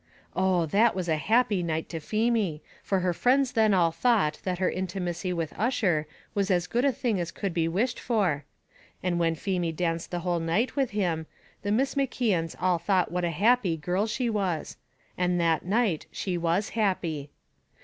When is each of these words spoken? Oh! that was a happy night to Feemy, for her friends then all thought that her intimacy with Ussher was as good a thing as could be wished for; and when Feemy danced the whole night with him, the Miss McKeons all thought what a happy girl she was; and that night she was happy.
Oh! 0.35 0.65
that 0.65 0.95
was 0.95 1.07
a 1.07 1.17
happy 1.17 1.61
night 1.61 1.87
to 1.89 1.99
Feemy, 1.99 2.63
for 2.81 3.01
her 3.01 3.13
friends 3.13 3.51
then 3.51 3.71
all 3.71 3.91
thought 3.91 4.39
that 4.43 4.57
her 4.57 4.67
intimacy 4.67 5.31
with 5.31 5.53
Ussher 5.53 6.07
was 6.33 6.49
as 6.49 6.65
good 6.65 6.83
a 6.85 6.91
thing 6.91 7.19
as 7.19 7.29
could 7.29 7.53
be 7.53 7.67
wished 7.67 7.99
for; 7.99 8.43
and 9.03 9.19
when 9.19 9.35
Feemy 9.35 9.71
danced 9.71 10.09
the 10.09 10.21
whole 10.21 10.39
night 10.39 10.75
with 10.75 10.89
him, 10.89 11.27
the 11.61 11.71
Miss 11.71 11.93
McKeons 11.93 12.55
all 12.59 12.79
thought 12.79 13.11
what 13.11 13.23
a 13.23 13.29
happy 13.29 13.77
girl 13.77 14.07
she 14.07 14.27
was; 14.27 14.75
and 15.19 15.39
that 15.39 15.65
night 15.65 16.07
she 16.11 16.35
was 16.35 16.69
happy. 16.69 17.29